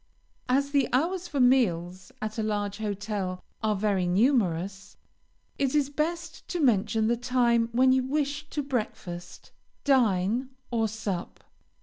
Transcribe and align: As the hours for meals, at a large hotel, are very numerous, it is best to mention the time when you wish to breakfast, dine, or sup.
As 0.49 0.71
the 0.71 0.89
hours 0.91 1.27
for 1.27 1.39
meals, 1.39 2.11
at 2.23 2.39
a 2.39 2.41
large 2.41 2.79
hotel, 2.79 3.43
are 3.61 3.75
very 3.75 4.07
numerous, 4.07 4.97
it 5.59 5.75
is 5.75 5.91
best 5.91 6.47
to 6.47 6.59
mention 6.59 7.05
the 7.05 7.15
time 7.15 7.69
when 7.71 7.91
you 7.91 8.01
wish 8.01 8.49
to 8.49 8.63
breakfast, 8.63 9.51
dine, 9.83 10.49
or 10.71 10.87
sup. 10.87 11.43